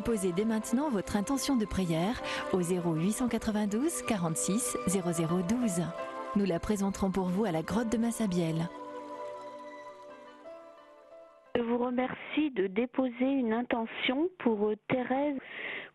Déposez 0.00 0.32
dès 0.32 0.46
maintenant 0.46 0.88
votre 0.88 1.14
intention 1.14 1.56
de 1.56 1.66
prière 1.66 2.22
au 2.54 2.62
0892 2.62 4.00
46 4.08 4.78
0012. 4.88 5.82
Nous 6.36 6.46
la 6.46 6.58
présenterons 6.58 7.10
pour 7.10 7.26
vous 7.26 7.44
à 7.44 7.52
la 7.52 7.60
grotte 7.60 7.92
de 7.92 7.98
Massabielle. 7.98 8.66
Je 11.54 11.60
vous 11.60 11.76
remercie 11.76 12.50
de 12.52 12.66
déposer 12.66 13.26
une 13.26 13.52
intention 13.52 14.30
pour 14.38 14.72
Thérèse, 14.88 15.36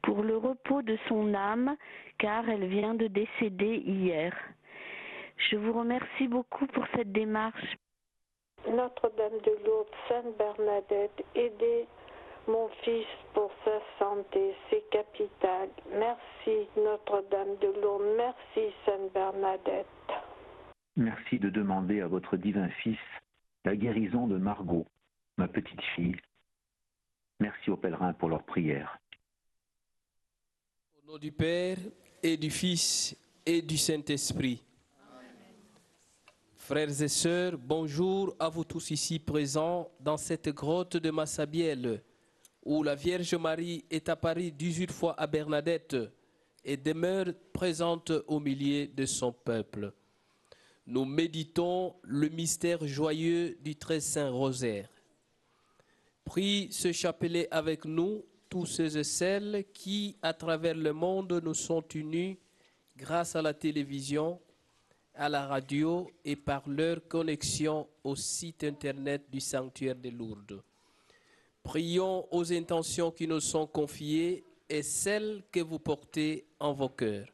pour 0.03 0.21
le 0.21 0.37
repos 0.37 0.83
de 0.83 0.99
son 1.07 1.33
âme, 1.33 1.75
car 2.19 2.47
elle 2.47 2.67
vient 2.67 2.93
de 2.93 3.07
décéder 3.07 3.77
hier. 3.87 4.35
Je 5.49 5.55
vous 5.55 5.73
remercie 5.73 6.27
beaucoup 6.27 6.67
pour 6.67 6.85
cette 6.95 7.11
démarche. 7.11 7.75
Notre-Dame 8.69 9.39
de 9.43 9.65
Lourdes, 9.65 9.89
Sainte 10.07 10.37
Bernadette, 10.37 11.25
aidez 11.33 11.87
mon 12.47 12.69
fils 12.83 13.05
pour 13.33 13.51
sa 13.63 13.79
santé, 13.99 14.53
c'est 14.69 14.83
capital. 14.89 15.69
Merci 15.91 16.67
Notre-Dame 16.77 17.57
de 17.61 17.81
Lourdes, 17.81 18.15
merci 18.17 18.73
Sainte 18.85 19.13
Bernadette. 19.13 19.85
Merci 20.95 21.39
de 21.39 21.49
demander 21.49 22.01
à 22.01 22.07
votre 22.07 22.37
divin 22.37 22.69
Fils 22.81 22.97
la 23.65 23.75
guérison 23.75 24.27
de 24.27 24.37
Margot, 24.37 24.85
ma 25.37 25.47
petite 25.47 25.81
fille. 25.95 26.15
Merci 27.39 27.69
aux 27.69 27.77
pèlerins 27.77 28.13
pour 28.13 28.29
leur 28.29 28.43
prière. 28.43 28.97
Au 31.01 31.11
nom 31.11 31.17
du 31.17 31.31
Père 31.31 31.77
et 32.23 32.37
du 32.37 32.49
Fils 32.49 33.17
et 33.45 33.61
du 33.61 33.77
Saint-Esprit. 33.77 34.63
Frères 36.55 37.01
et 37.01 37.07
sœurs, 37.07 37.57
bonjour 37.59 38.33
à 38.39 38.49
vous 38.49 38.63
tous 38.63 38.89
ici 38.89 39.19
présents 39.19 39.91
dans 39.99 40.17
cette 40.17 40.49
grotte 40.49 40.97
de 40.97 41.11
Massabielle 41.11 42.01
où 42.65 42.81
la 42.81 42.95
Vierge 42.95 43.35
Marie 43.35 43.85
est 43.91 44.09
apparue 44.09 44.51
18 44.51 44.91
fois 44.91 45.13
à 45.19 45.27
Bernadette 45.27 45.95
et 46.63 46.75
demeure 46.75 47.27
présente 47.53 48.11
au 48.27 48.39
milieu 48.39 48.87
de 48.87 49.05
son 49.05 49.31
peuple. 49.31 49.93
Nous 50.87 51.05
méditons 51.05 51.95
le 52.03 52.27
mystère 52.29 52.85
joyeux 52.87 53.57
du 53.61 53.75
très 53.75 53.99
saint 53.99 54.31
rosaire. 54.31 54.89
Prie 56.23 56.67
ce 56.71 56.91
chapelet 56.91 57.47
avec 57.51 57.85
nous, 57.85 58.25
tous 58.49 58.65
ceux 58.65 58.97
et 58.97 59.03
celles 59.03 59.65
qui, 59.71 60.17
à 60.23 60.33
travers 60.33 60.75
le 60.75 60.91
monde, 60.91 61.39
nous 61.43 61.53
sont 61.53 61.87
unis 61.93 62.39
grâce 62.97 63.35
à 63.35 63.43
la 63.43 63.53
télévision, 63.53 64.39
à 65.13 65.29
la 65.29 65.45
radio 65.45 66.09
et 66.23 66.35
par 66.35 66.67
leur 66.67 67.07
connexion 67.07 67.87
au 68.03 68.15
site 68.15 68.63
internet 68.63 69.23
du 69.31 69.39
sanctuaire 69.39 69.95
de 69.95 70.09
Lourdes. 70.09 70.63
Prions 71.65 72.27
aux 72.31 72.53
intentions 72.53 73.09
qui 73.09 73.27
nous 73.27 73.39
sont 73.39 73.65
confiées 73.65 74.43
et 74.69 74.83
celles 74.83 75.41
que 75.51 75.61
vous 75.61 75.79
portez 75.79 76.45
en 76.59 76.73
vos 76.73 76.89
cœurs. 76.89 77.27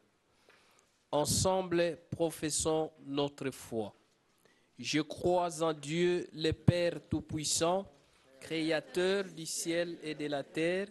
Ensemble, 1.10 1.98
professons 2.10 2.90
notre 3.04 3.50
foi. 3.50 3.94
Je 4.78 5.02
crois 5.02 5.62
en 5.62 5.74
Dieu, 5.74 6.26
le 6.32 6.52
Père 6.52 6.98
Tout-Puissant, 7.10 7.86
Créateur 8.40 9.24
du 9.24 9.44
ciel 9.44 9.98
et 10.02 10.14
de 10.14 10.26
la 10.26 10.42
terre, 10.42 10.88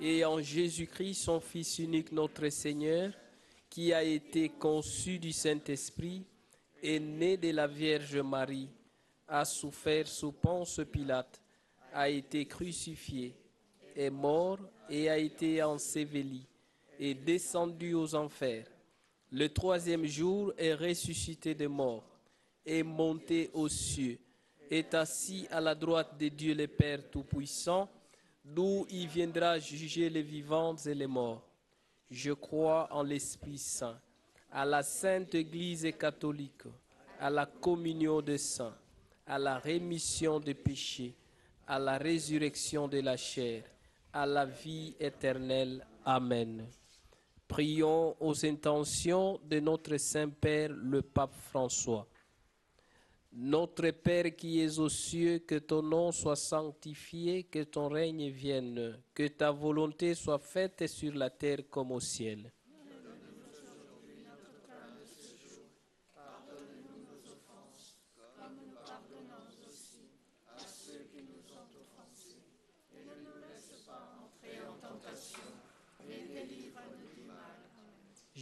et 0.00 0.24
en 0.24 0.40
Jésus-Christ, 0.40 1.24
son 1.24 1.38
Fils 1.38 1.78
unique, 1.80 2.10
notre 2.10 2.48
Seigneur, 2.48 3.12
qui 3.68 3.92
a 3.92 4.02
été 4.02 4.48
conçu 4.48 5.18
du 5.18 5.32
Saint-Esprit, 5.32 6.24
est 6.82 6.98
né 6.98 7.36
de 7.36 7.50
la 7.50 7.66
Vierge 7.66 8.16
Marie, 8.16 8.70
a 9.28 9.44
souffert 9.44 10.08
sous 10.08 10.32
Ponce 10.32 10.80
Pilate, 10.90 11.42
a 11.92 12.08
été 12.08 12.46
crucifié, 12.46 13.34
est 13.96 14.10
mort 14.10 14.58
et 14.88 15.08
a 15.08 15.18
été 15.18 15.62
enseveli, 15.62 16.46
est 16.98 17.14
descendu 17.14 17.94
aux 17.94 18.14
enfers. 18.14 18.66
Le 19.32 19.48
troisième 19.48 20.06
jour 20.06 20.52
est 20.58 20.74
ressuscité 20.74 21.54
des 21.54 21.68
morts, 21.68 22.04
est 22.66 22.82
monté 22.82 23.50
aux 23.52 23.68
cieux, 23.68 24.18
est 24.70 24.94
assis 24.94 25.46
à 25.50 25.60
la 25.60 25.74
droite 25.74 26.18
de 26.18 26.28
Dieu 26.28 26.54
le 26.54 26.66
Père 26.66 27.10
Tout-Puissant, 27.10 27.88
d'où 28.44 28.86
il 28.90 29.06
viendra 29.06 29.58
juger 29.58 30.10
les 30.10 30.22
vivants 30.22 30.76
et 30.76 30.94
les 30.94 31.06
morts. 31.06 31.46
Je 32.10 32.32
crois 32.32 32.88
en 32.90 33.02
l'Esprit 33.02 33.58
Saint, 33.58 34.00
à 34.50 34.64
la 34.64 34.82
Sainte 34.82 35.34
Église 35.34 35.88
catholique, 35.98 36.64
à 37.20 37.30
la 37.30 37.46
communion 37.46 38.20
des 38.20 38.38
saints, 38.38 38.76
à 39.26 39.38
la 39.38 39.58
rémission 39.58 40.40
des 40.40 40.54
péchés, 40.54 41.14
à 41.70 41.78
la 41.78 41.98
résurrection 41.98 42.88
de 42.88 42.98
la 42.98 43.16
chair, 43.16 43.62
à 44.12 44.26
la 44.26 44.44
vie 44.44 44.96
éternelle. 44.98 45.86
Amen. 46.04 46.66
Prions 47.46 48.16
aux 48.18 48.44
intentions 48.44 49.38
de 49.44 49.60
notre 49.60 49.96
Saint-Père, 49.96 50.70
le 50.72 51.00
Pape 51.00 51.32
François. 51.32 52.08
Notre 53.32 53.90
Père 53.90 54.34
qui 54.34 54.60
es 54.60 54.80
aux 54.80 54.88
cieux, 54.88 55.38
que 55.38 55.60
ton 55.60 55.80
nom 55.80 56.10
soit 56.10 56.34
sanctifié, 56.34 57.44
que 57.44 57.62
ton 57.62 57.88
règne 57.88 58.30
vienne, 58.30 58.98
que 59.14 59.28
ta 59.28 59.52
volonté 59.52 60.14
soit 60.14 60.40
faite 60.40 60.88
sur 60.88 61.14
la 61.14 61.30
terre 61.30 61.60
comme 61.70 61.92
au 61.92 62.00
ciel. 62.00 62.50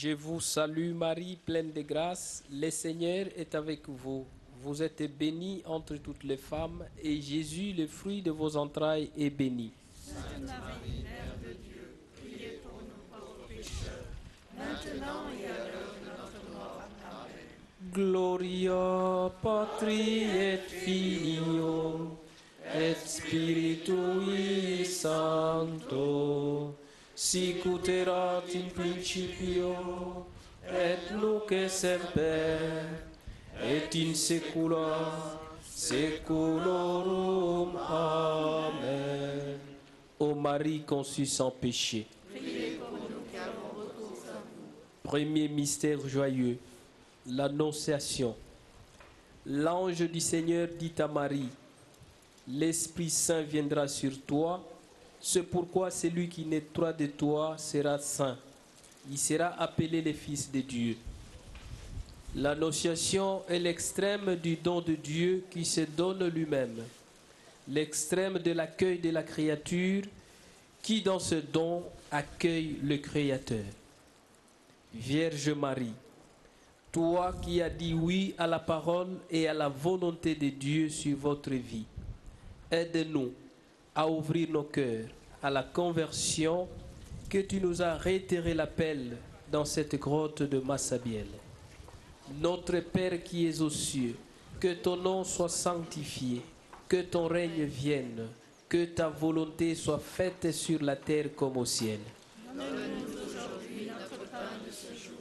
Je 0.00 0.08
vous 0.14 0.40
salue 0.40 0.94
Marie, 0.94 1.36
pleine 1.44 1.70
de 1.70 1.82
grâce, 1.82 2.42
le 2.50 2.70
Seigneur 2.70 3.26
est 3.36 3.54
avec 3.54 3.86
vous. 3.88 4.24
Vous 4.62 4.82
êtes 4.82 5.02
bénie 5.18 5.62
entre 5.66 5.96
toutes 5.96 6.24
les 6.24 6.38
femmes 6.38 6.82
et 7.02 7.20
Jésus, 7.20 7.74
le 7.74 7.86
fruit 7.86 8.22
de 8.22 8.30
vos 8.30 8.56
entrailles, 8.56 9.10
est 9.18 9.28
béni. 9.28 9.70
Sainte 9.94 10.46
Marie, 10.46 11.02
Mère 11.02 11.36
de 11.44 11.52
Dieu, 11.62 11.98
priez 12.16 12.60
pour 12.62 12.80
nous 12.80 13.02
pauvres 13.10 13.46
pécheurs, 13.46 14.06
maintenant 14.56 15.28
et 15.38 15.44
à 15.44 15.68
l'heure 15.68 15.94
de 16.00 16.08
notre 16.08 16.42
mort. 16.52 16.80
Amen. 17.10 17.50
Gloria 17.92 19.30
Patri 19.42 20.22
et 20.22 20.56
Filio 20.56 22.16
et 22.74 22.94
Spiritui 22.94 24.86
Sancto, 24.86 26.74
sic 27.22 27.62
ut 27.70 27.86
erat 27.88 28.50
in 28.58 28.66
principio 28.74 29.70
et 30.66 31.12
nunc 31.14 31.52
et 31.54 31.70
semper 31.70 32.58
et 33.62 33.94
in 33.94 34.10
saecula 34.14 35.38
saeculorum. 35.62 37.76
Amen. 37.76 39.58
Ô 40.18 40.34
Marie 40.34 40.82
conçue 40.82 41.26
sans 41.26 41.52
péché. 41.52 42.06
Premier 45.04 45.48
mystère 45.48 46.00
joyeux, 46.08 46.58
l'Annonciation. 47.26 48.34
L'ange 49.46 50.10
du 50.10 50.20
Seigneur 50.20 50.68
dit 50.76 50.94
à 50.98 51.06
Marie, 51.06 51.50
L'Esprit 52.48 53.10
Saint 53.10 53.42
viendra 53.42 53.86
sur 53.86 54.20
toi, 54.22 54.64
c'est 55.22 55.44
pourquoi 55.44 55.90
celui 55.92 56.28
qui 56.28 56.44
naîtra 56.44 56.92
de 56.92 57.06
toi 57.06 57.56
sera 57.56 57.96
saint. 57.98 58.36
Il 59.08 59.16
sera 59.16 59.48
appelé 59.60 60.02
le 60.02 60.12
Fils 60.12 60.50
de 60.50 60.60
Dieu. 60.60 60.96
L'Annonciation 62.34 63.42
est 63.48 63.60
l'extrême 63.60 64.34
du 64.36 64.56
don 64.56 64.80
de 64.80 64.94
Dieu 64.94 65.44
qui 65.50 65.64
se 65.64 65.82
donne 65.82 66.26
lui-même, 66.26 66.82
l'extrême 67.68 68.38
de 68.38 68.50
l'accueil 68.50 68.98
de 68.98 69.10
la 69.10 69.22
créature 69.22 70.04
qui 70.82 71.02
dans 71.02 71.20
ce 71.20 71.36
don 71.36 71.84
accueille 72.10 72.78
le 72.82 72.96
Créateur. 72.96 73.64
Vierge 74.92 75.50
Marie, 75.50 75.92
Toi 76.90 77.34
qui 77.40 77.62
as 77.62 77.70
dit 77.70 77.94
oui 77.94 78.34
à 78.36 78.46
la 78.48 78.58
parole 78.58 79.18
et 79.30 79.46
à 79.46 79.54
la 79.54 79.68
volonté 79.68 80.34
de 80.34 80.48
Dieu 80.48 80.88
sur 80.88 81.16
votre 81.16 81.50
vie, 81.52 81.84
aide-nous 82.70 83.32
à 83.94 84.08
ouvrir 84.08 84.50
nos 84.50 84.62
cœurs 84.62 85.08
à 85.42 85.50
la 85.50 85.62
conversion 85.62 86.68
que 87.28 87.38
tu 87.38 87.60
nous 87.60 87.82
as 87.82 87.96
réitéré 87.96 88.54
l'appel 88.54 89.16
dans 89.50 89.64
cette 89.64 89.96
grotte 89.96 90.42
de 90.42 90.58
Massabielle. 90.60 91.26
Notre 92.40 92.78
Père 92.80 93.22
qui 93.22 93.46
es 93.46 93.60
aux 93.60 93.70
cieux, 93.70 94.16
que 94.60 94.74
ton 94.74 94.96
nom 94.96 95.24
soit 95.24 95.48
sanctifié, 95.48 96.42
que 96.88 97.02
ton 97.02 97.26
règne 97.26 97.64
vienne, 97.64 98.28
que 98.68 98.84
ta 98.86 99.08
volonté 99.08 99.74
soit 99.74 99.98
faite 99.98 100.52
sur 100.52 100.82
la 100.82 100.96
terre 100.96 101.34
comme 101.34 101.56
au 101.56 101.64
ciel. 101.64 101.98
Donne-nous 102.54 103.12
aujourd'hui 103.26 103.86
notre 103.88 104.30
pain 104.30 104.56
de 104.64 104.70
ce 104.70 104.94
jour. 104.94 105.18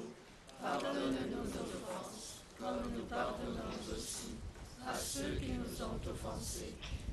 Pardonne 0.61 1.15
nos 1.31 1.49
offenses, 1.59 2.41
comme 2.59 2.91
nous 2.95 3.03
pardonnons 3.09 3.75
aussi 3.91 4.35
à 4.87 4.93
ceux 4.93 5.35
qui 5.39 5.51
nous 5.53 5.83
ont 5.83 6.09
offensés. 6.09 6.75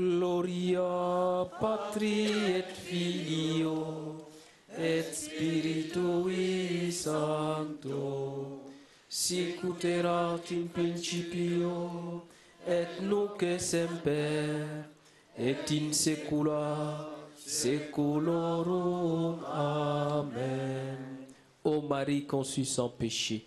Gloria 0.00 1.44
Patri 1.60 2.32
et 2.56 2.72
Filio 2.72 4.16
et 4.78 5.04
Spiritui 5.12 6.90
Sancto 6.90 8.62
erat 9.84 10.50
in 10.52 10.68
principio 10.72 12.22
et 12.66 13.02
nunc 13.02 13.42
et 13.42 13.58
semper 13.58 14.86
et 15.36 15.70
in 15.70 15.92
saecula 15.92 17.06
saeculorum. 17.36 19.44
Amen. 19.44 20.96
Ô 21.62 21.82
Marie 21.82 22.24
conçue 22.24 22.64
sans 22.64 22.88
péché. 22.88 23.44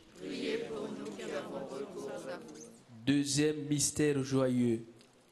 Deuxième 3.05 3.65
mystère 3.67 4.23
joyeux, 4.23 4.85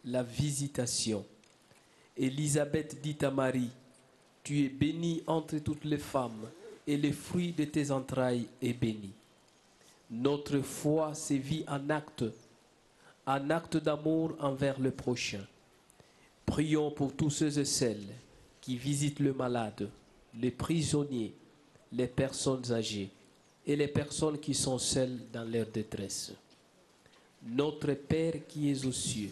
la 0.05 0.23
visitation. 0.23 1.25
Élisabeth 2.17 3.01
dit 3.01 3.17
à 3.21 3.31
Marie, 3.31 3.69
Tu 4.43 4.65
es 4.65 4.69
bénie 4.69 5.23
entre 5.27 5.57
toutes 5.59 5.85
les 5.85 5.97
femmes, 5.97 6.49
et 6.87 6.97
le 6.97 7.11
fruit 7.11 7.51
de 7.51 7.65
tes 7.65 7.91
entrailles 7.91 8.47
est 8.61 8.73
béni. 8.73 9.11
Notre 10.09 10.59
foi 10.59 11.13
sévit 11.13 11.63
en 11.67 11.89
acte, 11.89 12.25
en 13.25 13.49
acte 13.49 13.77
d'amour 13.77 14.35
envers 14.39 14.79
le 14.79 14.91
prochain. 14.91 15.45
Prions 16.45 16.91
pour 16.91 17.13
tous 17.15 17.29
ceux 17.29 17.59
et 17.59 17.65
celles 17.65 18.07
qui 18.59 18.75
visitent 18.75 19.19
le 19.19 19.33
malade, 19.33 19.89
les 20.37 20.51
prisonniers, 20.51 21.33
les 21.93 22.07
personnes 22.07 22.71
âgées 22.71 23.09
et 23.65 23.75
les 23.75 23.87
personnes 23.87 24.39
qui 24.39 24.53
sont 24.53 24.77
seules 24.77 25.19
dans 25.31 25.43
leur 25.43 25.67
détresse. 25.67 26.33
Notre 27.43 27.93
Père 27.93 28.33
qui 28.47 28.69
es 28.69 28.85
aux 28.85 28.91
cieux, 28.91 29.31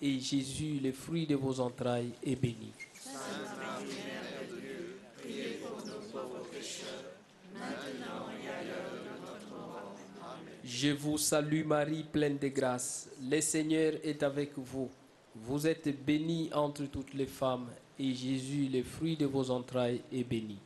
et 0.00 0.20
Jésus, 0.20 0.78
le 0.82 0.92
fruit 0.92 1.26
de 1.26 1.34
vos 1.34 1.60
entrailles, 1.60 2.12
est 2.24 2.36
béni. 2.36 2.72
Je 10.64 10.88
vous 10.88 11.16
salue 11.16 11.64
Marie, 11.64 12.04
pleine 12.04 12.38
de 12.38 12.48
grâce. 12.48 13.08
Le 13.22 13.40
Seigneur 13.40 13.94
est 14.02 14.22
avec 14.22 14.52
vous. 14.56 14.90
Vous 15.34 15.66
êtes 15.66 16.04
bénie 16.04 16.50
entre 16.52 16.84
toutes 16.84 17.14
les 17.14 17.26
femmes, 17.26 17.68
et 17.98 18.14
Jésus, 18.14 18.68
le 18.72 18.82
fruit 18.82 19.16
de 19.16 19.26
vos 19.26 19.50
entrailles, 19.50 20.00
est 20.12 20.24
béni. 20.24 20.58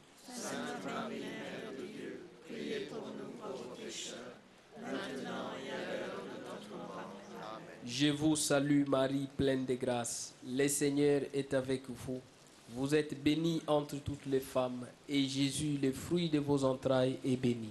Je 8.01 8.07
vous 8.07 8.35
salue 8.35 8.85
Marie, 8.89 9.29
pleine 9.37 9.67
de 9.67 9.75
grâce. 9.75 10.33
Le 10.49 10.67
Seigneur 10.69 11.21
est 11.35 11.53
avec 11.53 11.83
vous. 11.87 12.19
Vous 12.75 12.95
êtes 12.95 13.23
bénie 13.23 13.61
entre 13.67 13.97
toutes 13.97 14.25
les 14.25 14.41
femmes, 14.41 14.87
et 15.07 15.23
Jésus, 15.29 15.77
le 15.83 15.93
fruit 15.93 16.31
de 16.31 16.39
vos 16.39 16.65
entrailles, 16.65 17.19
est 17.23 17.37
béni. 17.37 17.69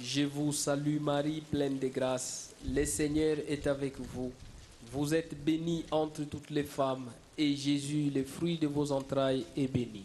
Je 0.00 0.22
vous 0.22 0.50
salue 0.50 0.98
Marie, 0.98 1.42
pleine 1.42 1.78
de 1.78 1.88
grâce. 1.88 2.54
Le 2.66 2.86
Seigneur 2.86 3.36
est 3.46 3.66
avec 3.66 4.00
vous. 4.00 4.32
Vous 4.90 5.12
êtes 5.12 5.34
bénie 5.44 5.84
entre 5.90 6.22
toutes 6.24 6.48
les 6.48 6.64
femmes, 6.64 7.10
et 7.36 7.54
Jésus, 7.54 8.10
le 8.14 8.24
fruit 8.24 8.56
de 8.56 8.66
vos 8.66 8.90
entrailles, 8.92 9.44
est 9.54 9.68
béni. 9.70 10.04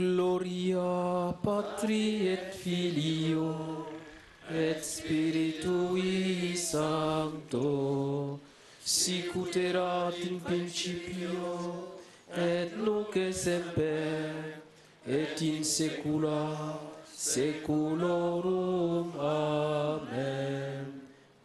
Gloria 0.00 1.36
Patri 1.42 2.28
et 2.28 2.54
Filio 2.54 3.84
et 4.48 4.80
Spiritui 4.80 6.56
Sancto 6.56 8.40
sic 8.80 9.36
ut 9.36 9.58
erat 9.60 10.16
in 10.24 10.40
principio 10.40 12.00
et 12.32 12.72
nunc 12.80 13.12
et 13.14 13.36
semper 13.36 14.64
et 15.04 15.36
in 15.44 15.60
saecula 15.62 16.80
saeculorum. 17.12 19.12
Amen. 19.20 20.86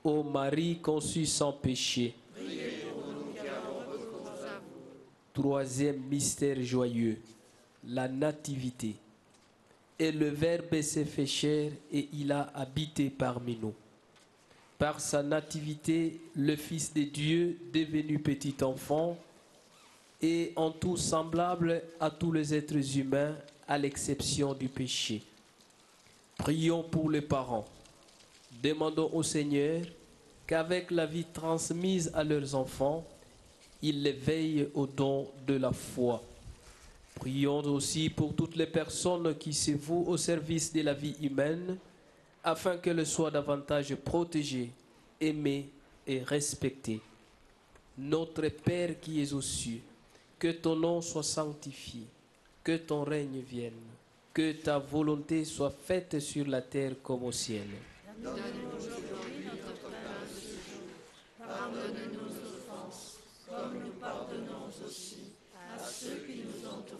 Ô 0.01 0.24
Marie 0.24 0.79
conçue 0.79 1.25
sans 1.25 1.51
péché. 1.51 2.15
Troisième 5.33 6.00
mystère 6.09 6.63
joyeux, 6.63 7.19
la 7.87 8.07
nativité. 8.07 8.95
Et 9.97 10.11
le 10.11 10.29
Verbe 10.29 10.81
s'est 10.81 11.05
fait 11.05 11.25
chair 11.25 11.71
et 11.91 12.09
il 12.13 12.31
a 12.31 12.51
habité 12.53 13.09
parmi 13.09 13.57
nous. 13.61 13.73
Par 14.77 14.99
sa 14.99 15.23
nativité, 15.23 16.19
le 16.35 16.55
Fils 16.55 16.93
de 16.93 17.03
Dieu, 17.03 17.57
devenu 17.73 18.19
petit 18.19 18.55
enfant, 18.61 19.17
est 20.21 20.51
en 20.57 20.71
tout 20.71 20.97
semblable 20.97 21.81
à 21.99 22.09
tous 22.09 22.31
les 22.31 22.53
êtres 22.53 22.97
humains, 22.97 23.35
à 23.67 23.77
l'exception 23.77 24.53
du 24.53 24.67
péché. 24.67 25.23
Prions 26.37 26.83
pour 26.83 27.09
les 27.09 27.21
parents. 27.21 27.65
Demandons 28.61 29.09
au 29.13 29.23
Seigneur 29.23 29.81
qu'avec 30.45 30.91
la 30.91 31.05
vie 31.05 31.25
transmise 31.25 32.11
à 32.13 32.23
leurs 32.23 32.53
enfants, 32.55 33.05
ils 33.81 34.03
les 34.03 34.11
veillent 34.11 34.69
au 34.73 34.85
don 34.85 35.27
de 35.47 35.55
la 35.55 35.71
foi. 35.71 36.21
Prions 37.15 37.62
aussi 37.62 38.10
pour 38.10 38.36
toutes 38.36 38.55
les 38.55 38.67
personnes 38.67 39.36
qui 39.38 39.53
se 39.53 39.72
vouent 39.72 40.05
au 40.07 40.17
service 40.17 40.72
de 40.74 40.81
la 40.81 40.93
vie 40.93 41.15
humaine, 41.22 41.77
afin 42.43 42.77
qu'elles 42.77 43.05
soient 43.07 43.31
davantage 43.31 43.95
protégées, 43.95 44.69
aimées 45.19 45.69
et 46.05 46.22
respectées. 46.22 47.01
Notre 47.98 48.48
Père 48.50 49.00
qui 49.00 49.22
es 49.22 49.34
aux 49.34 49.41
cieux, 49.41 49.81
que 50.38 50.51
ton 50.51 50.75
nom 50.75 51.01
soit 51.01 51.24
sanctifié, 51.24 52.01
que 52.63 52.77
ton 52.77 53.03
règne 53.03 53.39
vienne, 53.39 53.74
que 54.34 54.51
ta 54.51 54.77
volonté 54.77 55.45
soit 55.45 55.72
faite 55.72 56.19
sur 56.19 56.45
la 56.45 56.62
terre 56.62 56.95
comme 57.01 57.24
au 57.24 57.31
ciel. 57.31 57.67
Donne-nous 58.22 58.77
aujourd'hui 58.77 59.45
notre 59.45 59.89
pain 59.89 60.22
de 60.22 60.36
ce 60.36 60.51
jour. 60.51 60.84
Pardonne-nous 61.39 62.19
nos 62.19 62.29
offenses, 62.29 63.19
comme 63.48 63.79
nous 63.84 63.93
pardonnons 64.00 64.67
aussi 64.86 65.17
à 65.74 65.79
ceux 65.79 66.25
qui 66.27 66.43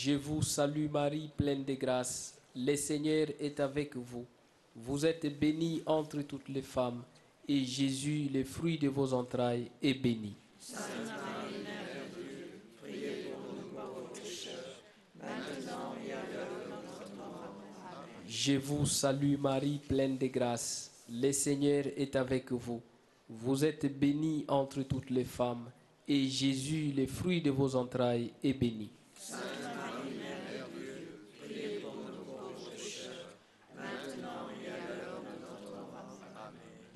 Je 0.00 0.12
vous 0.12 0.42
salue 0.42 0.88
Marie, 0.88 1.28
pleine 1.36 1.64
de 1.64 1.74
grâce. 1.74 2.38
Le 2.54 2.76
Seigneur 2.76 3.26
est 3.40 3.58
avec 3.58 3.96
vous. 3.96 4.24
Vous 4.76 5.04
êtes 5.04 5.26
bénie 5.40 5.82
entre 5.86 6.22
toutes 6.22 6.48
les 6.48 6.62
femmes, 6.62 7.02
et 7.48 7.64
Jésus, 7.64 8.28
le 8.32 8.44
fruit 8.44 8.78
de 8.78 8.86
vos 8.86 9.12
entrailles, 9.12 9.68
est 9.82 9.94
béni. 9.94 10.36
Je 18.28 18.52
vous 18.52 18.86
salue 18.86 19.36
Marie, 19.36 19.80
pleine 19.88 20.16
de 20.16 20.28
grâce. 20.28 20.92
Le 21.10 21.32
Seigneur 21.32 21.86
est 21.96 22.14
avec 22.14 22.52
vous. 22.52 22.80
Vous 23.28 23.64
êtes 23.64 23.98
bénie 23.98 24.44
entre 24.46 24.82
toutes 24.82 25.10
les 25.10 25.24
femmes, 25.24 25.68
et 26.06 26.28
Jésus, 26.28 26.92
le 26.96 27.08
fruit 27.08 27.42
de 27.42 27.50
vos 27.50 27.74
entrailles, 27.74 28.30
est 28.44 28.54
béni. 28.54 28.90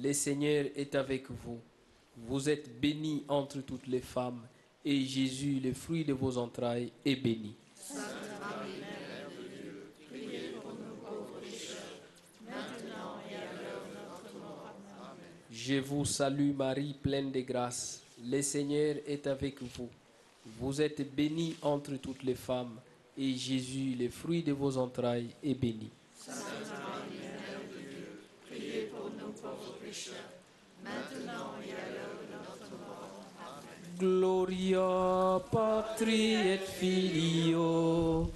Le 0.00 0.12
Seigneur 0.12 0.66
est 0.74 0.94
avec 0.94 1.30
vous. 1.30 1.60
Vous 2.16 2.48
êtes 2.48 2.80
bénie 2.80 3.24
entre 3.28 3.60
toutes 3.60 3.86
les 3.86 4.00
femmes, 4.00 4.40
et 4.84 5.04
Jésus, 5.04 5.60
le 5.62 5.74
fruit 5.74 6.04
de 6.04 6.12
vos 6.12 6.38
entrailles, 6.38 6.90
est 7.04 7.16
béni. 7.16 7.54
Je 15.50 15.74
vous 15.74 16.04
salue 16.04 16.54
Marie, 16.54 16.94
pleine 17.00 17.30
de 17.30 17.40
grâce. 17.40 18.02
Le 18.24 18.40
Seigneur 18.40 18.96
est 19.06 19.26
avec 19.26 19.62
vous. 19.62 19.88
Vous 20.58 20.80
êtes 20.80 21.14
bénie 21.14 21.54
entre 21.62 21.96
toutes 21.96 22.22
les 22.22 22.34
femmes, 22.34 22.80
et 23.16 23.34
Jésus, 23.34 23.94
le 23.98 24.08
fruit 24.08 24.42
de 24.42 24.52
vos 24.52 24.76
entrailles, 24.78 25.28
est 25.44 25.54
béni. 25.54 25.90
Gloria 33.98 35.40
Patri 35.50 36.34
et 36.34 36.66
Filio 36.66 38.30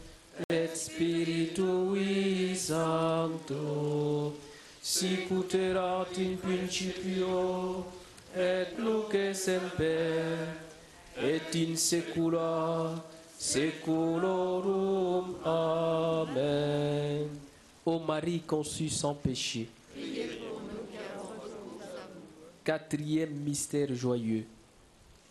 et 0.49 0.77
Spiritui 0.77 2.55
Sancto 2.55 4.37
sicut 4.83 5.55
erat 5.55 6.19
in 6.19 6.37
principio 6.37 7.85
et 8.37 8.79
nunc 8.79 9.15
et 9.15 9.35
semper 9.35 10.37
et 11.17 11.55
in 11.55 11.77
saecula 11.77 13.03
saeculorum. 13.39 15.37
Amen. 15.43 17.29
Ô 17.85 17.99
Marie 17.99 18.41
conçue 18.41 18.89
sans 18.89 19.15
péché. 19.15 19.69
Quatrième 22.67 23.31
mystère 23.31 23.95
joyeux, 23.95 24.45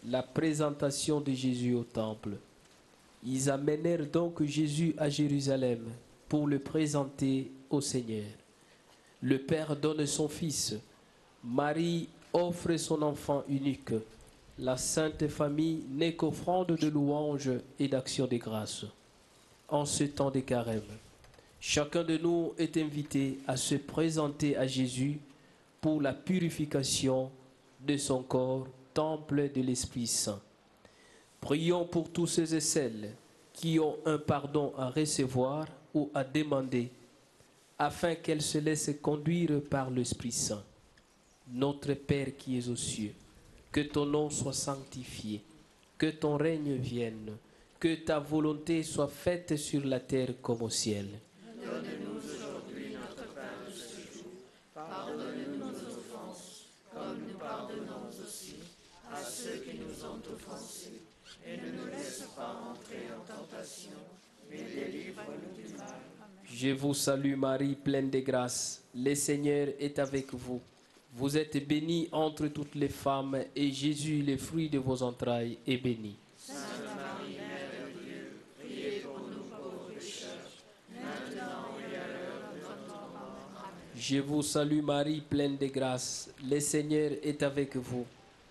la 0.08 0.24
présentation 0.24 1.20
de 1.20 1.34
Jésus 1.34 1.74
au 1.74 1.84
temple. 1.84 2.38
Ils 3.26 3.50
amenèrent 3.50 4.06
donc 4.06 4.42
Jésus 4.44 4.96
à 4.98 5.10
Jérusalem 5.10 5.82
pour 6.30 6.48
le 6.48 6.60
présenter 6.60 7.52
au 7.70 7.82
Seigneur. 7.82 8.24
Le 9.22 9.38
Père 9.38 9.76
donne 9.76 10.06
son 10.06 10.30
Fils. 10.30 10.76
Marie 11.44 12.08
offre 12.32 12.78
son 12.78 13.02
enfant 13.02 13.44
unique. 13.50 13.92
La 14.58 14.78
Sainte 14.78 15.28
Famille 15.28 15.84
n'est 15.90 16.16
qu'offrande 16.16 16.78
de 16.78 16.88
louanges 16.88 17.52
et 17.78 17.90
d'actions 17.90 18.28
de 18.28 18.38
grâce. 18.38 18.86
En 19.68 19.84
ce 19.84 20.06
temps 20.06 20.32
de 20.32 20.40
carême, 20.40 20.88
chacun 21.60 22.06
de 22.06 22.16
nous 22.16 22.54
est 22.58 22.78
invité 22.78 23.40
à 23.46 23.58
se 23.58 23.76
présenter 23.76 24.56
à 24.56 24.68
Jésus 24.68 25.20
pour 25.82 26.02
la 26.02 26.14
purification 26.14 27.32
de 27.80 27.98
son 27.98 28.24
corps, 28.24 28.68
temple 28.94 29.52
de 29.54 29.62
l'Esprit 29.62 30.08
Saint. 30.08 30.42
Prions 31.42 31.86
pour 31.86 32.10
tous 32.10 32.28
ceux 32.28 32.54
et 32.56 32.60
celles 32.60 33.14
qui 33.54 33.80
ont 33.80 33.98
un 34.06 34.18
pardon 34.18 34.74
à 34.78 34.90
recevoir 34.90 35.68
ou 35.94 36.10
à 36.14 36.24
demander, 36.24 36.92
afin 37.78 38.16
qu'elles 38.16 38.42
se 38.42 38.58
laissent 38.58 38.92
conduire 39.02 39.62
par 39.70 39.90
l'Esprit 39.90 40.32
Saint. 40.32 40.64
Notre 41.52 41.94
Père 41.94 42.36
qui 42.38 42.58
es 42.58 42.68
aux 42.68 42.76
cieux, 42.76 43.14
que 43.72 43.82
ton 43.82 44.06
nom 44.06 44.30
soit 44.30 44.54
sanctifié, 44.54 45.42
que 45.98 46.08
ton 46.08 46.38
règne 46.38 46.76
vienne, 46.76 47.38
que 47.80 47.96
ta 47.96 48.20
volonté 48.20 48.84
soit 48.84 49.08
faite 49.08 49.56
sur 49.56 49.86
la 49.86 50.00
terre 50.00 50.34
comme 50.42 50.64
au 50.64 50.70
ciel. 50.70 51.08
Donne-nous 51.64 52.18
aujourd'hui 52.18 52.94
notre 52.94 53.32
pain 53.34 53.64
de 53.68 53.72
ce 53.72 54.18
jour. 54.18 54.32
Pardonne-nous 54.74 55.58
nos 55.58 55.98
offenses, 55.98 56.66
comme 56.94 57.20
nous 57.28 57.38
pardonnons 57.38 58.10
aussi 58.10 58.56
à 59.12 59.22
ceux 60.06 60.22
qui 60.22 60.30
nous 60.30 60.32
ont 60.32 60.36
offensés. 60.36 61.02
Et 61.48 61.58
ne 61.58 61.72
nous 61.78 61.88
laisse 61.88 62.24
pas 62.36 62.60
entrer 62.72 63.08
en 63.16 63.22
tentation, 63.24 63.92
mais 64.50 64.58
délivre-nous 64.58 65.62
du 65.62 65.74
mal. 65.76 66.00
Je 66.52 66.70
vous 66.70 66.94
salue 66.94 67.36
Marie, 67.36 67.76
pleine 67.76 68.10
de 68.10 68.20
grâce. 68.20 68.84
Le 68.96 69.14
Seigneur 69.14 69.68
est 69.80 70.00
avec 70.00 70.34
vous. 70.34 70.62
Vous 71.14 71.38
êtes 71.38 71.68
bénie 71.68 72.10
entre 72.12 72.48
toutes 72.48 72.76
les 72.76 72.90
femmes, 72.90 73.40
et 73.56 73.72
Jésus, 73.72 74.22
le 74.22 74.38
fruit 74.38 74.70
de 74.70 74.80
vos 74.80 75.02
entrailles, 75.04 75.58
est 75.68 75.78
béni. 75.78 76.16
Sainte 76.38 76.58
Marie, 76.84 77.36
Mère 77.36 77.70
de 77.72 78.04
Dieu, 78.04 78.40
priez 78.60 79.00
pour 79.00 79.20
nous 79.20 79.44
pauvres 79.44 79.92
pécheurs, 79.94 80.52
maintenant 80.92 81.78
et 81.80 81.96
à 81.96 82.08
l'heure 82.08 82.52
de 82.54 82.60
notre 82.60 82.88
mort. 83.14 83.52
Amen. 83.60 83.96
Je 83.96 84.18
vous 84.18 84.42
salue 84.42 84.82
Marie, 84.82 85.22
pleine 85.22 85.58
de 85.58 85.68
grâce. 85.68 86.30
Le 86.44 86.60
Seigneur 86.60 87.12
est 87.24 87.44
avec 87.44 87.76
vous. 87.78 88.06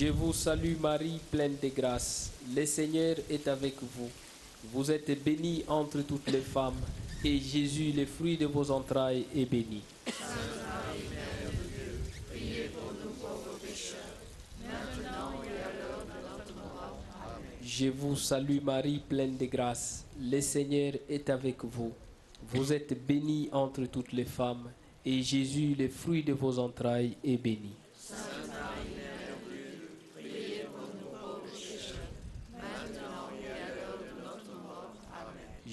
Je 0.00 0.06
vous 0.06 0.32
salue 0.32 0.78
Marie, 0.80 1.20
pleine 1.30 1.56
de 1.62 1.68
grâce. 1.68 2.32
Le 2.56 2.64
Seigneur 2.64 3.16
est 3.28 3.46
avec 3.46 3.74
vous. 3.82 4.08
Vous 4.72 4.90
êtes 4.90 5.22
bénie 5.22 5.62
entre 5.68 6.00
toutes 6.00 6.30
les 6.30 6.40
femmes, 6.40 6.80
et 7.22 7.38
Jésus, 7.38 7.92
le 7.92 8.06
fruit 8.06 8.38
de 8.38 8.46
vos 8.46 8.70
entrailles, 8.70 9.26
est 9.36 9.44
béni. 9.44 9.82
Je 17.62 17.88
vous 17.88 18.16
salue 18.16 18.62
Marie, 18.62 19.02
pleine 19.06 19.36
de 19.36 19.44
grâce. 19.44 20.06
Le 20.18 20.40
Seigneur 20.40 20.94
est 21.10 21.28
avec 21.28 21.62
vous. 21.62 21.92
Vous 22.48 22.72
êtes 22.72 23.06
bénie 23.06 23.50
entre 23.52 23.84
toutes 23.84 24.12
les 24.12 24.24
femmes, 24.24 24.70
et 25.04 25.20
Jésus, 25.22 25.76
le 25.78 25.90
fruit 25.90 26.22
de 26.22 26.32
vos 26.32 26.58
entrailles, 26.58 27.18
est 27.22 27.36
béni. 27.36 27.74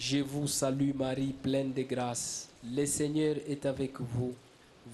Je 0.00 0.18
vous 0.18 0.46
salue 0.46 0.92
Marie, 0.94 1.34
pleine 1.42 1.72
de 1.72 1.82
grâce. 1.82 2.48
Le 2.64 2.86
Seigneur 2.86 3.34
est 3.48 3.66
avec 3.66 4.00
vous. 4.00 4.32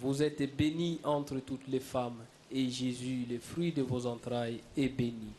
Vous 0.00 0.22
êtes 0.22 0.56
bénie 0.56 0.98
entre 1.04 1.40
toutes 1.40 1.68
les 1.68 1.80
femmes, 1.80 2.24
et 2.50 2.70
Jésus, 2.70 3.26
le 3.28 3.38
fruit 3.38 3.70
de 3.70 3.82
vos 3.82 4.06
entrailles, 4.06 4.60
est 4.74 4.88
béni. 4.88 5.34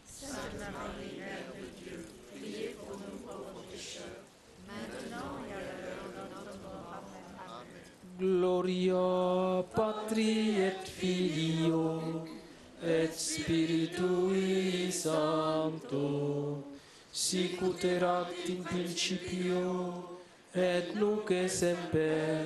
Gloria 8.19 9.65
Patri 9.75 10.59
et 10.61 10.73
Filio 10.85 11.99
et 12.85 13.07
Spiritui 13.11 14.91
Sancto 14.91 16.74
sic 17.15 17.61
ut 17.61 17.83
erat 17.87 18.27
in 18.49 18.61
principio 18.63 20.03
et 20.53 20.93
nunc 20.99 21.31
et 21.31 21.47
semper? 21.47 22.43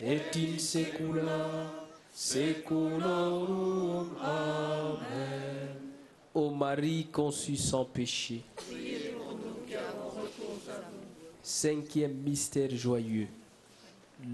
Et 0.00 0.36
in 0.36 0.58
saecula 0.58 1.66
saeculorum. 2.14 4.14
Amen. 4.20 5.74
Ô 6.32 6.50
Marie 6.50 7.08
conçue 7.10 7.56
sans 7.56 7.84
péché. 7.84 8.44
Cinquième 11.42 12.14
mystère 12.14 12.70
joyeux. 12.70 13.26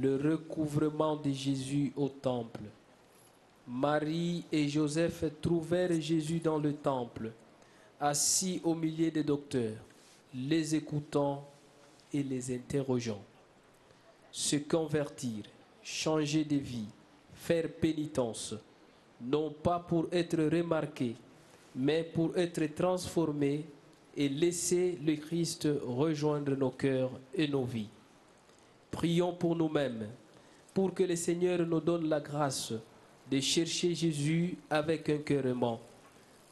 Le 0.03 0.17
recouvrement 0.17 1.17
de 1.17 1.31
Jésus 1.31 1.95
au 1.97 2.11
temple. 2.11 2.61
Marie 3.67 4.45
et 4.53 4.69
Joseph 4.69 5.25
trouvèrent 5.41 5.99
Jésus 5.99 6.41
dans 6.41 6.59
le 6.59 6.75
temple, 6.75 7.33
assis 8.01 8.61
au 8.65 8.75
milieu 8.75 9.11
des 9.11 9.23
docteurs, 9.23 9.77
les 10.35 10.75
écoutant 10.75 11.47
et 12.13 12.23
les 12.23 12.55
interrogeant. 12.55 13.23
Se 14.31 14.57
convertir, 14.57 15.45
changer 15.83 16.45
de 16.45 16.57
vie, 16.57 16.89
faire 17.35 17.69
pénitence, 17.73 18.55
non 19.21 19.51
pas 19.51 19.79
pour 19.79 20.09
être 20.13 20.43
remarqué, 20.45 21.17
mais 21.75 22.05
pour 22.05 22.37
être 22.37 22.67
transformé 22.75 23.65
et 24.17 24.29
laisser 24.29 24.99
le 25.05 25.17
Christ 25.17 25.69
rejoindre 25.85 26.55
nos 26.57 26.71
cœurs 26.71 27.13
et 27.35 27.49
nos 27.49 27.65
vies. 27.65 27.89
Prions 28.91 29.35
pour 29.35 29.55
nous-mêmes, 29.55 30.09
pour 30.73 30.95
que 30.95 31.03
le 31.03 31.17
Seigneur 31.17 31.67
nous 31.67 31.81
donne 31.81 32.09
la 32.09 32.21
grâce 32.21 32.73
de 33.31 33.41
chercher 33.41 33.95
Jésus 33.95 34.57
avec 34.71 35.09
un 35.09 35.19
cœur 35.19 35.47
aimant, 35.47 35.81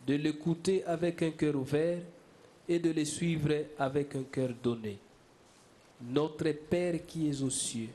de 0.07 0.15
l'écouter 0.15 0.85
avec 0.85 1.23
un 1.23 1.31
cœur 1.31 1.57
ouvert 1.57 1.99
et 2.69 2.79
de 2.79 2.91
le 2.91 3.05
suivre 3.05 3.55
avec 3.79 4.15
un 4.17 4.25
cœur 4.25 4.51
donné. 4.63 4.99
Notre 6.03 6.51
Père 6.53 7.07
qui 7.07 7.29
es 7.29 7.43
aux 7.43 7.51
cieux, 7.51 7.89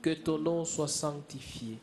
que 0.00 0.14
ton 0.14 0.38
nom 0.38 0.64
soit 0.64 0.88
sanctifié, 0.88 1.76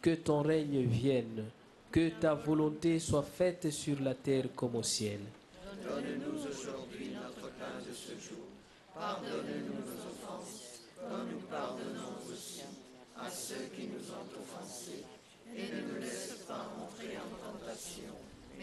que 0.00 0.14
ton 0.14 0.42
règne 0.42 0.82
vienne, 0.84 1.44
que 1.90 2.10
ta 2.20 2.34
volonté 2.34 2.98
soit 2.98 3.22
faite 3.22 3.70
sur 3.70 4.00
la 4.00 4.14
terre 4.14 4.46
comme 4.54 4.76
au 4.76 4.82
ciel. 4.82 5.20
Donne-nous 5.82 6.46
aujourd'hui 6.46 7.10
notre 7.14 7.50
pain 7.54 7.78
de 7.86 7.92
ce 7.94 8.12
jour. 8.28 8.44
Pardonne-nous 8.94 9.74
nos 9.74 10.02
offenses, 10.10 10.80
comme 10.98 11.28
nous 11.32 11.40
pardonnons 11.50 12.18
aussi 12.32 12.62
à 13.18 13.30
ceux 13.30 13.68
qui 13.74 13.86
nous 13.88 14.10
ont 14.12 14.40
offensés. 14.40 15.04
Et 15.56 15.62
ne 15.72 15.92
nous 15.94 16.00
laisse 16.00 16.38
pas 16.48 16.72
entrer 16.82 17.16
en 17.16 17.30
tentation, 17.52 18.14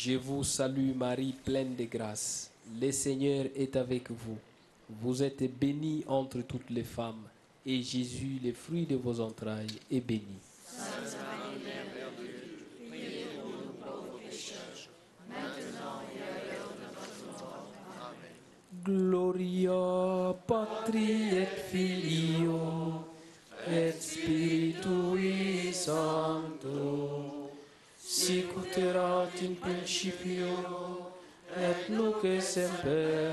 Je 0.00 0.12
vous 0.12 0.44
salue 0.44 0.94
Marie, 0.94 1.34
pleine 1.44 1.74
de 1.74 1.82
grâce. 1.82 2.52
Le 2.80 2.92
Seigneur 2.92 3.46
est 3.56 3.74
avec 3.74 4.12
vous. 4.12 4.38
Vous 4.88 5.24
êtes 5.24 5.42
bénie 5.58 6.04
entre 6.06 6.40
toutes 6.42 6.70
les 6.70 6.84
femmes, 6.84 7.24
et 7.66 7.82
Jésus, 7.82 8.38
le 8.44 8.52
fruit 8.52 8.86
de 8.86 8.94
vos 8.94 9.18
entrailles, 9.18 9.66
est 9.90 9.98
béni. 9.98 10.38
Sainte 10.64 11.16
Marie, 11.18 11.58
Mère 11.64 11.86
de 11.90 12.22
Dieu, 12.22 12.68
priez 12.88 13.24
pour 13.40 13.50
nous 13.50 13.72
pauvres 13.82 14.20
pécheurs, 14.24 14.88
maintenant 15.28 15.98
et 16.14 16.22
à 16.22 16.46
l'heure 16.46 16.74
de 16.78 16.86
notre 16.94 17.26
mort. 17.42 17.66
Amen. 18.00 18.36
Gloria 18.84 20.32
Patri 20.46 21.38
et 21.38 21.50
Filio 21.72 23.02
et 23.68 23.90
Spiritui 23.98 25.72
Sancto 25.74 27.17
sic 28.28 28.52
ut 28.60 28.74
erat 28.76 29.32
in 29.40 29.54
principio 29.56 30.52
et 31.56 31.88
nunc 31.88 32.20
et 32.28 32.44
semper 32.44 33.32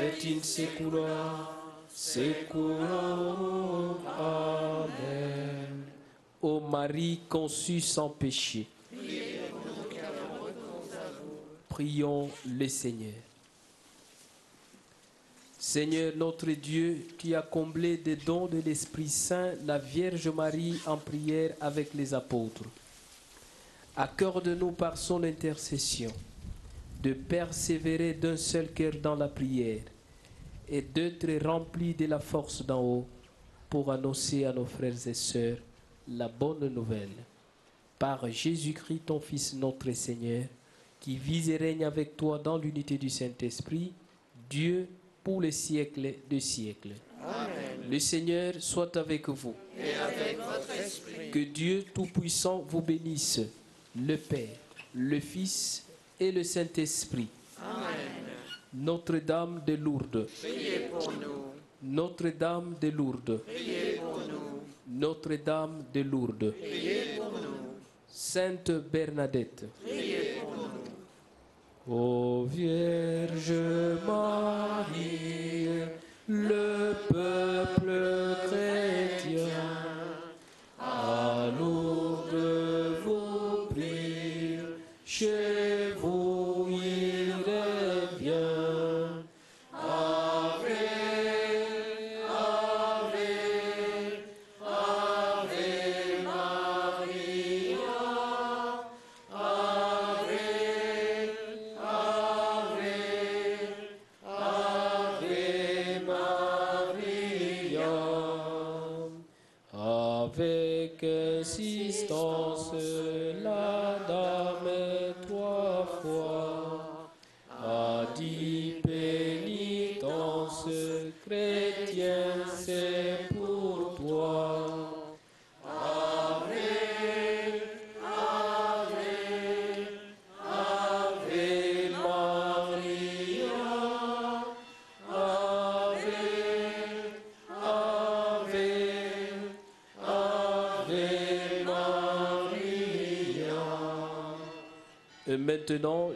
et 0.00 0.24
in 0.30 0.40
saecula 0.40 1.52
saeculorum. 1.92 4.00
Amen. 4.16 5.84
Ô 6.40 6.60
Marie 6.60 7.20
conçue 7.28 7.82
sans 7.82 8.08
péché, 8.08 8.66
prions 11.68 12.30
le 12.46 12.68
Seigneur. 12.68 13.20
Seigneur 15.58 16.14
notre 16.16 16.50
Dieu, 16.52 17.06
qui 17.18 17.34
as 17.34 17.42
comblé 17.42 17.98
des 17.98 18.16
dons 18.16 18.46
de 18.46 18.58
l'Esprit 18.58 19.10
Saint 19.10 19.52
la 19.66 19.76
Vierge 19.76 20.28
Marie 20.28 20.80
en 20.86 20.96
prière 20.96 21.52
avec 21.60 21.92
les 21.92 22.14
apôtres, 22.14 22.64
accorde-nous 23.96 24.72
par 24.72 24.96
son 24.96 25.22
intercession 25.22 26.10
de 27.02 27.12
persévérer 27.12 28.14
d'un 28.14 28.36
seul 28.36 28.72
cœur 28.72 28.92
dans 29.02 29.14
la 29.16 29.28
prière 29.28 29.82
et 30.68 30.82
d'être 30.82 31.44
remplis 31.44 31.94
de 31.94 32.06
la 32.06 32.18
force 32.18 32.64
d'en 32.64 32.82
haut 32.82 33.06
pour 33.70 33.90
annoncer 33.90 34.44
à 34.44 34.52
nos 34.52 34.64
frères 34.64 35.06
et 35.06 35.14
sœurs 35.14 35.58
la 36.08 36.28
bonne 36.28 36.68
nouvelle. 36.68 37.10
Par 37.98 38.28
Jésus-Christ, 38.30 39.06
ton 39.06 39.20
Fils, 39.20 39.54
notre 39.54 39.90
Seigneur, 39.92 40.44
qui 41.00 41.16
vit 41.16 41.50
et 41.50 41.56
règne 41.56 41.84
avec 41.84 42.16
toi 42.16 42.38
dans 42.38 42.58
l'unité 42.58 42.98
du 42.98 43.08
Saint-Esprit, 43.08 43.92
Dieu 44.50 44.88
pour 45.24 45.40
les 45.40 45.52
siècles 45.52 46.14
des 46.28 46.40
siècles. 46.40 46.94
Le 47.88 47.98
Seigneur 47.98 48.54
soit 48.58 48.96
avec 48.96 49.28
vous. 49.28 49.54
Et 49.78 49.94
avec 49.94 50.38
votre 50.38 50.70
esprit, 50.80 51.30
Que 51.30 51.38
Dieu 51.40 51.84
Tout-Puissant 51.94 52.64
vous 52.68 52.80
bénisse, 52.80 53.40
le 53.96 54.16
Père, 54.16 54.56
le 54.94 55.20
Fils 55.20 55.86
et 56.20 56.32
le 56.32 56.42
Saint-Esprit. 56.42 57.28
Notre-Dame 58.74 59.62
de 59.66 59.74
Lourdes, 59.74 60.26
priez 60.42 60.88
pour 60.90 61.10
nous, 61.12 61.44
Notre-Dame 61.82 62.74
de 62.80 62.88
Lourdes, 62.88 63.40
priez 63.46 63.96
pour 63.96 64.18
nous, 64.28 64.60
Notre-Dame 64.98 65.84
de 65.94 66.00
Lourdes, 66.02 66.52
priez 66.52 67.16
pour 67.16 67.32
nous, 67.32 67.56
Sainte 68.08 68.70
Bernadette. 68.92 69.64
priez 69.82 70.40
pour 70.42 70.52
nous. 71.88 71.94
Ô 71.94 72.44
Vierge 72.44 73.52
Marie, 74.06 75.68
le 76.28 76.92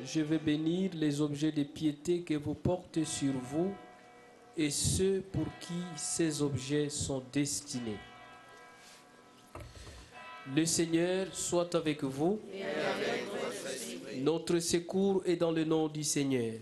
je 0.04 0.20
vais 0.20 0.38
bénir 0.38 0.90
les 0.94 1.20
objets 1.20 1.52
de 1.52 1.62
piété 1.62 2.22
que 2.22 2.34
vous 2.34 2.54
portez 2.54 3.04
sur 3.04 3.32
vous 3.32 3.72
et 4.56 4.70
ceux 4.70 5.22
pour 5.32 5.46
qui 5.60 5.82
ces 5.96 6.42
objets 6.42 6.88
sont 6.88 7.22
destinés. 7.32 7.98
Le 10.54 10.64
Seigneur 10.64 11.28
soit 11.32 11.74
avec 11.74 12.02
vous. 12.02 12.40
Notre 14.16 14.58
secours 14.58 15.22
est 15.24 15.36
dans 15.36 15.52
le 15.52 15.64
nom 15.64 15.88
du 15.88 16.02
Seigneur. 16.02 16.54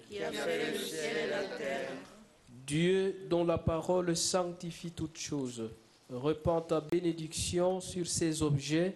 Dieu, 2.67 3.17
dont 3.31 3.45
la 3.45 3.57
parole 3.57 4.15
sanctifie 4.15 4.91
toutes 4.91 5.19
choses, 5.19 5.71
repend 6.11 6.61
ta 6.61 6.81
bénédiction 6.81 7.81
sur 7.81 8.07
ces 8.07 8.43
objets 8.43 8.95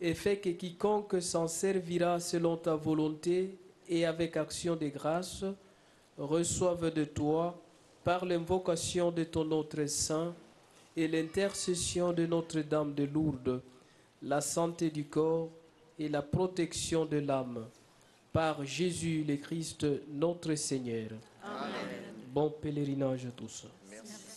et 0.00 0.14
fait 0.14 0.38
que 0.38 0.50
quiconque 0.50 1.20
s'en 1.20 1.48
servira 1.48 2.20
selon 2.20 2.56
ta 2.56 2.74
volonté 2.74 3.58
et 3.88 4.04
avec 4.04 4.36
action 4.36 4.76
de 4.76 4.88
grâce 4.88 5.44
reçoive 6.18 6.92
de 6.92 7.04
toi, 7.04 7.60
par 8.04 8.24
l'invocation 8.24 9.10
de 9.10 9.24
ton 9.24 9.50
autre 9.50 9.86
saint 9.86 10.34
et 10.96 11.06
l'intercession 11.06 12.12
de 12.12 12.26
Notre-Dame 12.26 12.94
de 12.94 13.04
Lourdes, 13.04 13.62
la 14.22 14.40
santé 14.40 14.90
du 14.90 15.04
corps 15.04 15.50
et 15.98 16.08
la 16.08 16.22
protection 16.22 17.04
de 17.04 17.18
l'âme. 17.18 17.66
Par 18.32 18.64
Jésus 18.64 19.24
le 19.26 19.36
Christ, 19.36 19.86
notre 20.10 20.54
Seigneur. 20.54 21.10
Bon 22.32 22.50
pèlerinage 22.50 23.26
à 23.26 23.30
tous. 23.30 23.66
Merci. 23.90 24.27